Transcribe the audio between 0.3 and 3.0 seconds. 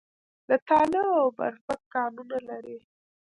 د تاله او برفک کانونه لري